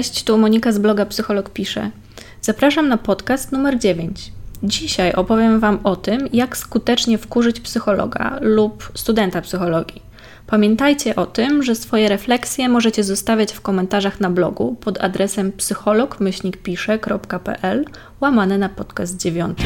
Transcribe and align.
Cześć, 0.00 0.24
tu 0.24 0.38
Monika 0.38 0.72
z 0.72 0.78
bloga 0.78 1.06
Psycholog 1.06 1.50
Pisze. 1.50 1.90
Zapraszam 2.40 2.88
na 2.88 2.96
podcast 2.96 3.52
numer 3.52 3.78
9. 3.78 4.32
Dzisiaj 4.62 5.12
opowiem 5.12 5.60
Wam 5.60 5.78
o 5.84 5.96
tym, 5.96 6.28
jak 6.32 6.56
skutecznie 6.56 7.18
wkurzyć 7.18 7.60
psychologa 7.60 8.38
lub 8.40 8.92
studenta 8.94 9.42
psychologii. 9.42 10.02
Pamiętajcie 10.46 11.16
o 11.16 11.26
tym, 11.26 11.62
że 11.62 11.74
swoje 11.74 12.08
refleksje 12.08 12.68
możecie 12.68 13.04
zostawiać 13.04 13.52
w 13.52 13.60
komentarzach 13.60 14.20
na 14.20 14.30
blogu 14.30 14.76
pod 14.80 15.00
adresem 15.00 15.52
psycholog-pisze.pl 15.52 17.84
łamane 18.20 18.58
na 18.58 18.68
podcast 18.68 19.16
9. 19.16 19.58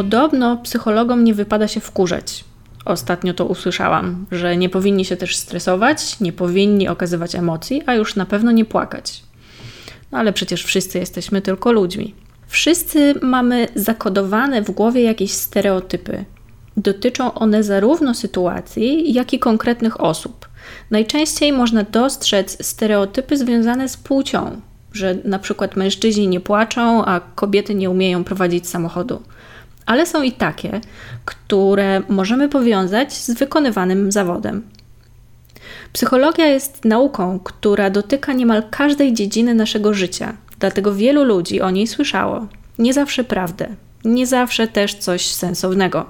Podobno 0.00 0.56
psychologom 0.56 1.24
nie 1.24 1.34
wypada 1.34 1.68
się 1.68 1.80
wkurzać. 1.80 2.44
Ostatnio 2.84 3.34
to 3.34 3.44
usłyszałam, 3.44 4.26
że 4.30 4.56
nie 4.56 4.68
powinni 4.68 5.04
się 5.04 5.16
też 5.16 5.36
stresować, 5.36 6.20
nie 6.20 6.32
powinni 6.32 6.88
okazywać 6.88 7.34
emocji, 7.34 7.82
a 7.86 7.94
już 7.94 8.16
na 8.16 8.26
pewno 8.26 8.52
nie 8.52 8.64
płakać. 8.64 9.22
No 10.12 10.18
ale 10.18 10.32
przecież 10.32 10.64
wszyscy 10.64 10.98
jesteśmy 10.98 11.42
tylko 11.42 11.72
ludźmi. 11.72 12.14
Wszyscy 12.46 13.14
mamy 13.22 13.68
zakodowane 13.74 14.62
w 14.62 14.70
głowie 14.70 15.02
jakieś 15.02 15.32
stereotypy. 15.32 16.24
Dotyczą 16.76 17.34
one 17.34 17.62
zarówno 17.62 18.14
sytuacji, 18.14 19.12
jak 19.12 19.32
i 19.32 19.38
konkretnych 19.38 20.00
osób. 20.00 20.48
Najczęściej 20.90 21.52
można 21.52 21.82
dostrzec 21.82 22.66
stereotypy 22.66 23.36
związane 23.36 23.88
z 23.88 23.96
płcią, 23.96 24.60
że 24.92 25.16
na 25.24 25.38
przykład 25.38 25.76
mężczyźni 25.76 26.28
nie 26.28 26.40
płaczą, 26.40 27.04
a 27.04 27.20
kobiety 27.20 27.74
nie 27.74 27.90
umieją 27.90 28.24
prowadzić 28.24 28.68
samochodu 28.68 29.22
ale 29.90 30.06
są 30.06 30.22
i 30.22 30.32
takie, 30.32 30.80
które 31.24 32.02
możemy 32.08 32.48
powiązać 32.48 33.12
z 33.12 33.30
wykonywanym 33.30 34.12
zawodem. 34.12 34.62
Psychologia 35.92 36.46
jest 36.46 36.84
nauką, 36.84 37.40
która 37.44 37.90
dotyka 37.90 38.32
niemal 38.32 38.62
każdej 38.70 39.12
dziedziny 39.12 39.54
naszego 39.54 39.94
życia, 39.94 40.36
dlatego 40.58 40.94
wielu 40.94 41.24
ludzi 41.24 41.60
o 41.60 41.70
niej 41.70 41.86
słyszało. 41.86 42.46
Nie 42.78 42.92
zawsze 42.92 43.24
prawdę, 43.24 43.68
nie 44.04 44.26
zawsze 44.26 44.68
też 44.68 44.94
coś 44.94 45.26
sensownego. 45.26 46.06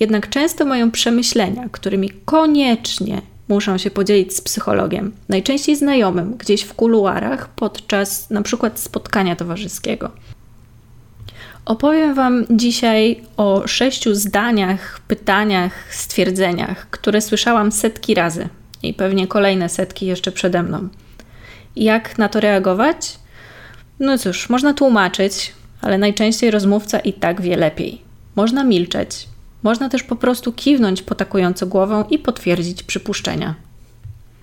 Jednak 0.00 0.28
często 0.28 0.64
mają 0.64 0.90
przemyślenia, 0.90 1.68
którymi 1.72 2.10
koniecznie 2.24 3.22
muszą 3.48 3.78
się 3.78 3.90
podzielić 3.90 4.36
z 4.36 4.40
psychologiem, 4.40 5.12
najczęściej 5.28 5.76
znajomym, 5.76 6.36
gdzieś 6.36 6.62
w 6.62 6.74
kuluarach 6.74 7.48
podczas 7.48 8.30
przykład 8.42 8.80
spotkania 8.80 9.36
towarzyskiego. 9.36 10.10
Opowiem 11.66 12.14
Wam 12.14 12.44
dzisiaj 12.50 13.20
o 13.36 13.62
sześciu 13.66 14.14
zdaniach, 14.14 15.00
pytaniach, 15.00 15.94
stwierdzeniach, 15.94 16.90
które 16.90 17.20
słyszałam 17.20 17.72
setki 17.72 18.14
razy 18.14 18.48
i 18.82 18.94
pewnie 18.94 19.26
kolejne 19.26 19.68
setki 19.68 20.06
jeszcze 20.06 20.32
przede 20.32 20.62
mną. 20.62 20.88
Jak 21.76 22.18
na 22.18 22.28
to 22.28 22.40
reagować? 22.40 23.18
No 24.00 24.18
cóż, 24.18 24.48
można 24.48 24.74
tłumaczyć, 24.74 25.52
ale 25.80 25.98
najczęściej 25.98 26.50
rozmówca 26.50 26.98
i 26.98 27.12
tak 27.12 27.40
wie 27.40 27.56
lepiej. 27.56 28.00
Można 28.36 28.64
milczeć, 28.64 29.28
można 29.62 29.88
też 29.88 30.02
po 30.02 30.16
prostu 30.16 30.52
kiwnąć 30.52 31.02
potakująco 31.02 31.66
głową 31.66 32.04
i 32.04 32.18
potwierdzić 32.18 32.82
przypuszczenia. 32.82 33.54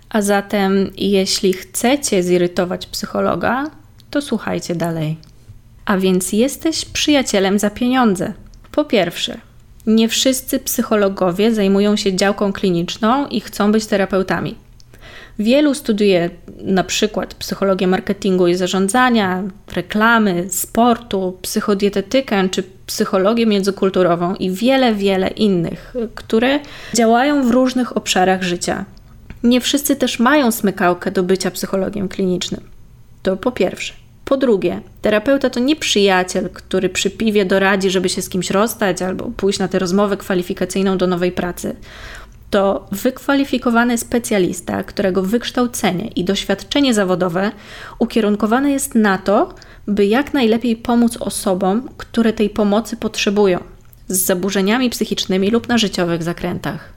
A 0.10 0.22
zatem, 0.22 0.92
jeśli 0.98 1.54
chcecie 1.54 2.24
zirytować 2.24 2.86
psychologa, 2.86 3.72
to 4.12 4.22
słuchajcie 4.22 4.76
dalej. 4.76 5.18
A 5.86 5.98
więc 5.98 6.34
jesteś 6.34 6.86
przyjacielem 6.86 7.60
za 7.60 7.70
pieniądze. 7.70 8.34
Po 8.72 8.86
pierwsze, 8.86 9.38
nie 9.88 10.10
wszyscy 10.10 10.60
psychologowie 10.60 11.54
zajmują 11.54 11.96
się 11.96 12.16
działką 12.16 12.54
kliniczną 12.54 13.28
i 13.28 13.42
chcą 13.42 13.72
być 13.72 13.86
terapeutami. 13.86 14.56
Wielu 15.40 15.74
studiuje 15.74 16.30
na 16.64 16.84
przykład 16.84 17.34
psychologię 17.34 17.88
marketingu 17.88 18.48
i 18.48 18.56
zarządzania, 18.56 19.44
reklamy, 19.76 20.46
sportu, 20.50 21.38
psychodietetykę 21.42 22.50
czy 22.50 22.64
psychologię 22.86 23.46
międzykulturową 23.46 24.36
i 24.36 24.52
wiele, 24.52 24.96
wiele 24.96 25.28
innych, 25.28 25.94
które 26.16 26.60
działają 26.94 27.48
w 27.48 27.52
różnych 27.52 27.98
obszarach 27.98 28.44
życia. 28.44 28.86
Nie 29.44 29.62
wszyscy 29.62 29.96
też 29.96 30.20
mają 30.20 30.52
smykałkę 30.52 31.12
do 31.12 31.24
bycia 31.24 31.52
psychologiem 31.52 32.10
klinicznym. 32.10 32.62
To 33.24 33.38
po 33.38 33.52
pierwsze. 33.52 34.03
Po 34.26 34.38
drugie, 34.38 34.82
terapeuta 35.02 35.50
to 35.50 35.60
nie 35.60 35.76
przyjaciel, 35.76 36.50
który 36.50 36.90
przy 36.90 37.10
piwie 37.10 37.46
doradzi, 37.46 37.90
żeby 37.90 38.10
się 38.10 38.22
z 38.22 38.30
kimś 38.30 38.50
rozstać 38.50 39.02
albo 39.02 39.32
pójść 39.38 39.60
na 39.60 39.68
tę 39.68 39.80
rozmowę 39.80 40.18
kwalifikacyjną 40.18 40.98
do 40.98 41.08
nowej 41.08 41.32
pracy. 41.32 41.76
To 42.50 42.88
wykwalifikowany 42.92 43.98
specjalista, 43.98 44.84
którego 44.84 45.22
wykształcenie 45.22 46.08
i 46.08 46.24
doświadczenie 46.24 46.94
zawodowe 46.94 47.52
ukierunkowane 48.00 48.72
jest 48.72 48.96
na 48.96 49.18
to, 49.18 49.54
by 49.88 50.06
jak 50.06 50.34
najlepiej 50.34 50.76
pomóc 50.76 51.18
osobom, 51.18 51.90
które 51.98 52.34
tej 52.34 52.50
pomocy 52.50 52.98
potrzebują, 52.98 53.60
z 54.08 54.26
zaburzeniami 54.26 54.90
psychicznymi 54.90 55.52
lub 55.52 55.68
na 55.68 55.78
życiowych 55.78 56.24
zakrętach. 56.24 56.94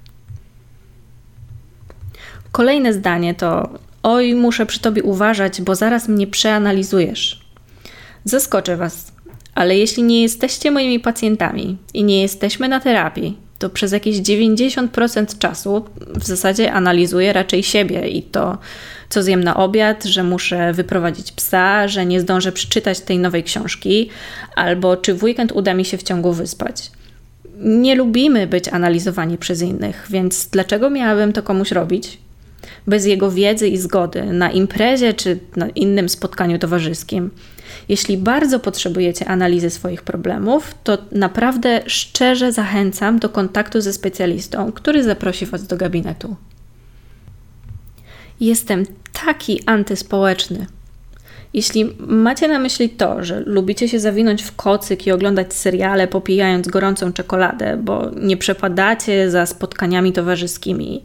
Kolejne 2.52 2.92
zdanie 2.92 3.34
to 3.34 3.68
Oj, 4.08 4.34
muszę 4.34 4.66
przy 4.66 4.80
tobie 4.80 5.02
uważać, 5.02 5.62
bo 5.62 5.74
zaraz 5.74 6.08
mnie 6.08 6.26
przeanalizujesz. 6.26 7.40
Zaskoczę 8.24 8.76
was, 8.76 9.12
ale 9.54 9.78
jeśli 9.78 10.02
nie 10.02 10.22
jesteście 10.22 10.70
moimi 10.70 11.00
pacjentami 11.00 11.76
i 11.94 12.04
nie 12.04 12.22
jesteśmy 12.22 12.68
na 12.68 12.80
terapii, 12.80 13.36
to 13.58 13.70
przez 13.70 13.92
jakieś 13.92 14.16
90% 14.16 15.38
czasu 15.38 15.84
w 16.14 16.24
zasadzie 16.24 16.72
analizuję 16.72 17.32
raczej 17.32 17.62
siebie 17.62 18.08
i 18.08 18.22
to, 18.22 18.58
co 19.08 19.22
zjem 19.22 19.44
na 19.44 19.56
obiad, 19.56 20.04
że 20.04 20.22
muszę 20.22 20.72
wyprowadzić 20.72 21.32
psa, 21.32 21.88
że 21.88 22.06
nie 22.06 22.20
zdążę 22.20 22.52
przeczytać 22.52 23.00
tej 23.00 23.18
nowej 23.18 23.44
książki, 23.44 24.08
albo 24.56 24.96
czy 24.96 25.14
w 25.14 25.22
weekend 25.22 25.52
uda 25.52 25.74
mi 25.74 25.84
się 25.84 25.98
w 25.98 26.02
ciągu 26.02 26.32
wyspać. 26.32 26.90
Nie 27.58 27.94
lubimy 27.94 28.46
być 28.46 28.68
analizowani 28.68 29.38
przez 29.38 29.62
innych, 29.62 30.06
więc 30.10 30.48
dlaczego 30.48 30.90
miałabym 30.90 31.32
to 31.32 31.42
komuś 31.42 31.72
robić? 31.72 32.25
Bez 32.86 33.06
jego 33.06 33.30
wiedzy 33.30 33.68
i 33.68 33.78
zgody 33.78 34.24
na 34.24 34.50
imprezie 34.50 35.14
czy 35.14 35.38
na 35.56 35.68
innym 35.68 36.08
spotkaniu 36.08 36.58
towarzyskim. 36.58 37.30
Jeśli 37.88 38.18
bardzo 38.18 38.60
potrzebujecie 38.60 39.28
analizy 39.28 39.70
swoich 39.70 40.02
problemów, 40.02 40.74
to 40.84 40.98
naprawdę 41.12 41.82
szczerze 41.86 42.52
zachęcam 42.52 43.18
do 43.18 43.28
kontaktu 43.28 43.80
ze 43.80 43.92
specjalistą, 43.92 44.72
który 44.72 45.02
zaprosi 45.02 45.46
Was 45.46 45.66
do 45.66 45.76
gabinetu. 45.76 46.36
Jestem 48.40 48.84
taki 49.24 49.62
antyspołeczny. 49.66 50.66
Jeśli 51.54 51.96
macie 51.98 52.48
na 52.48 52.58
myśli 52.58 52.88
to, 52.88 53.24
że 53.24 53.40
lubicie 53.40 53.88
się 53.88 54.00
zawinąć 54.00 54.42
w 54.42 54.56
kocyk 54.56 55.06
i 55.06 55.12
oglądać 55.12 55.54
seriale 55.54 56.08
popijając 56.08 56.68
gorącą 56.68 57.12
czekoladę, 57.12 57.76
bo 57.76 58.10
nie 58.10 58.36
przepadacie 58.36 59.30
za 59.30 59.46
spotkaniami 59.46 60.12
towarzyskimi, 60.12 61.04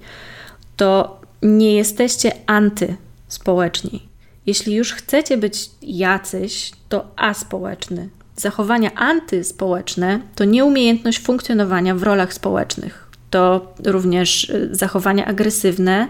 to 0.78 1.21
nie 1.42 1.76
jesteście 1.76 2.32
antyspołeczni. 2.46 4.10
Jeśli 4.46 4.76
już 4.76 4.94
chcecie 4.94 5.38
być 5.38 5.70
jacyś, 5.82 6.72
to 6.90 7.08
aspołeczny. 7.16 8.10
Zachowania 8.36 8.94
antyspołeczne 8.96 10.20
to 10.36 10.46
nieumiejętność 10.46 11.20
funkcjonowania 11.20 11.96
w 11.96 12.04
rolach 12.04 12.34
społecznych. 12.34 13.12
To 13.30 13.74
również 13.86 14.50
y, 14.50 14.70
zachowania 14.72 15.26
agresywne, 15.26 16.08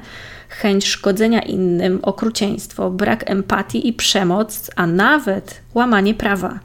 chęć 0.49 0.87
szkodzenia 0.87 1.41
innym, 1.41 1.99
okrucieństwo, 2.01 2.89
brak 2.89 3.29
empatii 3.29 3.87
i 3.87 3.93
przemoc, 3.93 4.71
a 4.75 4.87
nawet 4.87 5.61
łamanie 5.73 6.13
prawa. 6.13 6.59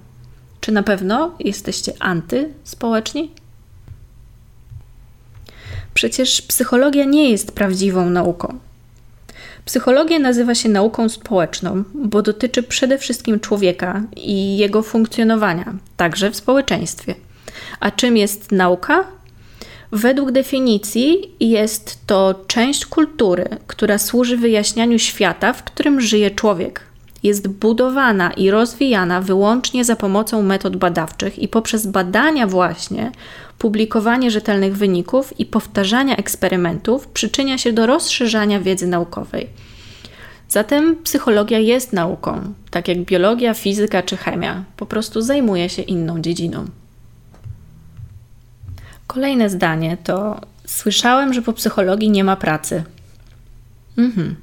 Czy 0.60 0.72
na 0.72 0.82
pewno 0.82 1.34
jesteście 1.38 1.92
antyspołeczni? 1.98 3.30
Przecież 5.96 6.42
psychologia 6.42 7.04
nie 7.04 7.30
jest 7.30 7.52
prawdziwą 7.52 8.10
nauką. 8.10 8.58
Psychologia 9.64 10.18
nazywa 10.18 10.54
się 10.54 10.68
nauką 10.68 11.08
społeczną, 11.08 11.84
bo 11.94 12.22
dotyczy 12.22 12.62
przede 12.62 12.98
wszystkim 12.98 13.40
człowieka 13.40 14.02
i 14.16 14.56
jego 14.56 14.82
funkcjonowania, 14.82 15.74
także 15.96 16.30
w 16.30 16.36
społeczeństwie. 16.36 17.14
A 17.80 17.90
czym 17.90 18.16
jest 18.16 18.52
nauka? 18.52 19.04
Według 19.92 20.32
definicji 20.32 21.34
jest 21.40 22.06
to 22.06 22.44
część 22.46 22.86
kultury, 22.86 23.48
która 23.66 23.98
służy 23.98 24.36
wyjaśnianiu 24.36 24.98
świata, 24.98 25.52
w 25.52 25.62
którym 25.62 26.00
żyje 26.00 26.30
człowiek. 26.30 26.85
Jest 27.26 27.48
budowana 27.48 28.32
i 28.32 28.50
rozwijana 28.50 29.20
wyłącznie 29.20 29.84
za 29.84 29.96
pomocą 29.96 30.42
metod 30.42 30.76
badawczych 30.76 31.38
i 31.38 31.48
poprzez 31.48 31.86
badania 31.86 32.46
właśnie 32.46 33.12
publikowanie 33.58 34.30
rzetelnych 34.30 34.76
wyników 34.76 35.40
i 35.40 35.46
powtarzania 35.46 36.16
eksperymentów 36.16 37.08
przyczynia 37.08 37.58
się 37.58 37.72
do 37.72 37.86
rozszerzania 37.86 38.60
wiedzy 38.60 38.86
naukowej. 38.86 39.46
Zatem 40.48 40.96
psychologia 40.96 41.58
jest 41.58 41.92
nauką, 41.92 42.54
tak 42.70 42.88
jak 42.88 42.98
biologia, 42.98 43.54
fizyka 43.54 44.02
czy 44.02 44.16
chemia, 44.16 44.64
po 44.76 44.86
prostu 44.86 45.20
zajmuje 45.20 45.68
się 45.68 45.82
inną 45.82 46.20
dziedziną. 46.20 46.64
Kolejne 49.06 49.50
zdanie 49.50 49.96
to: 50.04 50.40
Słyszałem, 50.66 51.34
że 51.34 51.42
po 51.42 51.52
psychologii 51.52 52.10
nie 52.10 52.24
ma 52.24 52.36
pracy. 52.36 52.84
Mhm. 53.98 54.36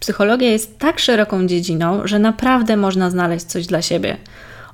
Psychologia 0.00 0.50
jest 0.50 0.78
tak 0.78 0.98
szeroką 0.98 1.46
dziedziną, 1.46 2.00
że 2.04 2.18
naprawdę 2.18 2.76
można 2.76 3.10
znaleźć 3.10 3.46
coś 3.46 3.66
dla 3.66 3.82
siebie. 3.82 4.16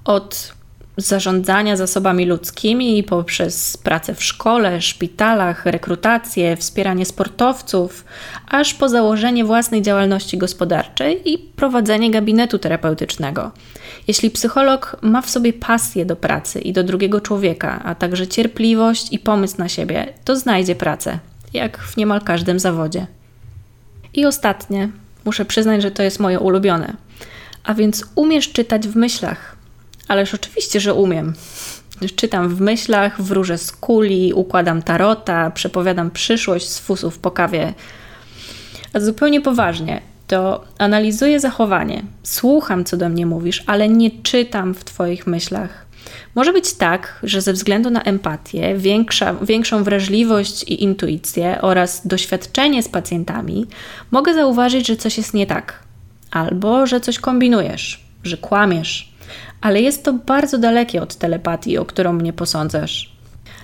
Od 0.05 0.59
zarządzania 0.99 1.77
zasobami 1.77 2.27
ludzkimi 2.27 3.03
poprzez 3.03 3.77
pracę 3.77 4.15
w 4.15 4.25
szkole, 4.25 4.81
szpitalach, 4.81 5.67
rekrutację, 5.67 6.56
wspieranie 6.56 7.06
sportowców, 7.06 8.05
aż 8.49 8.75
po 8.75 8.89
założenie 8.89 9.45
własnej 9.45 9.83
działalności 9.83 10.39
gospodarczej 10.39 11.33
i 11.33 11.39
prowadzenie 11.39 12.11
gabinetu 12.11 12.59
terapeutycznego. 12.59 13.51
Jeśli 14.09 14.31
psycholog 14.31 14.97
ma 15.03 15.23
w 15.23 15.31
sobie 15.31 15.53
pasję 15.53 16.06
do 16.06 16.17
pracy 16.17 16.61
i 16.61 16.73
do 16.73 16.85
drugiego 16.85 17.21
człowieka, 17.21 17.83
a 17.85 17.94
także 17.94 18.27
cierpliwość 18.27 19.12
i 19.12 19.19
pomysł 19.19 19.55
na 19.59 19.69
siebie, 19.69 20.06
to 20.25 20.37
znajdzie 20.37 20.75
pracę, 20.75 21.19
jak 21.53 21.79
w 21.79 21.97
niemal 21.97 22.21
każdym 22.21 22.59
zawodzie. 22.59 23.06
I 24.14 24.26
ostatnie, 24.26 24.88
muszę 25.25 25.44
przyznać, 25.44 25.82
że 25.82 25.90
to 25.90 26.02
jest 26.02 26.20
moje 26.20 26.40
ulubione. 26.40 26.93
A 27.64 27.75
więc 27.75 28.05
umiesz 28.14 28.52
czytać 28.52 28.88
w 28.88 28.96
myślach. 28.96 29.56
Ależ 30.08 30.34
oczywiście, 30.34 30.81
że 30.81 30.94
umiem. 30.94 31.34
Czytam 32.16 32.49
w 32.49 32.60
myślach, 32.60 33.22
wróżę 33.22 33.58
z 33.58 33.72
kuli, 33.72 34.32
układam 34.32 34.82
tarota, 34.82 35.50
przepowiadam 35.50 36.10
przyszłość 36.10 36.69
z 36.69 36.78
fusów 36.78 37.19
po 37.19 37.31
kawie. 37.31 37.75
A 38.93 39.00
zupełnie 39.00 39.40
poważnie, 39.40 40.00
to 40.26 40.64
analizuję 40.78 41.40
zachowanie, 41.40 42.02
słucham, 42.22 42.84
co 42.84 42.96
do 42.96 43.08
mnie 43.08 43.26
mówisz, 43.26 43.62
ale 43.66 43.88
nie 43.88 44.10
czytam 44.10 44.75
w 44.75 44.84
Twoich 44.84 45.26
myślach. 45.26 45.88
Może 46.34 46.52
być 46.52 46.75
tak, 46.75 47.20
że 47.22 47.40
ze 47.40 47.52
względu 47.52 47.90
na 47.90 48.02
empatię, 48.02 48.75
większa, 48.76 49.34
większą 49.43 49.84
wrażliwość 49.84 50.62
i 50.62 50.82
intuicję 50.82 51.58
oraz 51.60 52.06
doświadczenie 52.06 52.82
z 52.82 52.88
pacjentami, 52.88 53.66
mogę 54.10 54.34
zauważyć, 54.34 54.87
że 54.87 54.96
coś 54.96 55.19
jest 55.19 55.34
nie 55.34 55.46
tak, 55.46 55.82
albo 56.31 56.87
że 56.87 57.00
coś 57.00 57.19
kombinujesz, 57.19 58.05
że 58.25 58.37
kłamiesz. 58.37 59.12
Ale 59.60 59.81
jest 59.81 60.05
to 60.05 60.12
bardzo 60.12 60.58
dalekie 60.58 61.02
od 61.02 61.16
telepatii, 61.16 61.78
o 61.78 61.84
którą 61.84 62.12
mnie 62.12 62.32
posądzasz. 62.32 63.18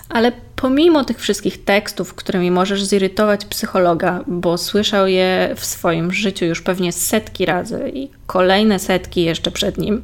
Ale 0.08 0.32
pomimo 0.56 1.04
tych 1.04 1.20
wszystkich 1.20 1.64
tekstów, 1.64 2.14
którymi 2.14 2.50
możesz 2.50 2.84
zirytować 2.84 3.44
psychologa, 3.44 4.20
bo 4.26 4.58
słyszał 4.58 5.06
je 5.06 5.54
w 5.56 5.64
swoim 5.64 6.12
życiu 6.12 6.44
już 6.44 6.62
pewnie 6.62 6.92
setki 6.92 7.46
razy 7.46 7.90
i 7.94 8.10
kolejne 8.26 8.78
setki 8.78 9.22
jeszcze 9.22 9.50
przed 9.50 9.78
nim, 9.78 10.02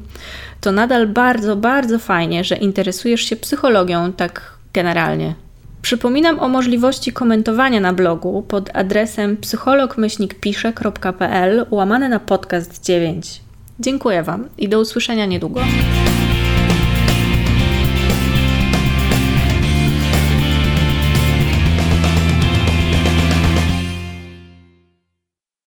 to 0.61 0.71
nadal 0.71 1.07
bardzo, 1.07 1.55
bardzo 1.55 1.99
fajnie, 1.99 2.43
że 2.43 2.55
interesujesz 2.55 3.21
się 3.21 3.35
psychologią 3.35 4.13
tak 4.13 4.53
generalnie. 4.73 5.35
Przypominam 5.81 6.39
o 6.39 6.49
możliwości 6.49 7.11
komentowania 7.11 7.79
na 7.79 7.93
blogu 7.93 8.45
pod 8.47 8.69
adresem 8.73 9.37
psychologmyślnikpisze.pl 9.37 11.65
łamane 11.71 12.09
na 12.09 12.19
podcast 12.19 12.83
9. 12.83 13.41
Dziękuję 13.79 14.23
Wam 14.23 14.49
i 14.57 14.69
do 14.69 14.79
usłyszenia 14.79 15.25
niedługo. 15.25 15.61